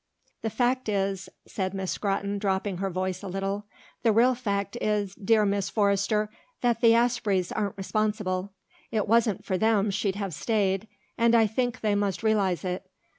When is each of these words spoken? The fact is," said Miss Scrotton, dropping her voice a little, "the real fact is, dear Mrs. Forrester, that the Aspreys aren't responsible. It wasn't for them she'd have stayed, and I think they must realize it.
The 0.41 0.49
fact 0.49 0.89
is," 0.89 1.29
said 1.45 1.75
Miss 1.75 1.91
Scrotton, 1.91 2.39
dropping 2.39 2.77
her 2.77 2.89
voice 2.89 3.21
a 3.21 3.27
little, 3.27 3.65
"the 4.01 4.11
real 4.11 4.33
fact 4.33 4.75
is, 4.81 5.13
dear 5.13 5.45
Mrs. 5.45 5.69
Forrester, 5.69 6.31
that 6.61 6.81
the 6.81 6.95
Aspreys 6.95 7.51
aren't 7.51 7.77
responsible. 7.77 8.51
It 8.89 9.07
wasn't 9.07 9.45
for 9.45 9.59
them 9.59 9.91
she'd 9.91 10.15
have 10.15 10.33
stayed, 10.33 10.87
and 11.19 11.35
I 11.35 11.45
think 11.45 11.81
they 11.81 11.93
must 11.93 12.23
realize 12.23 12.65
it. 12.65 12.89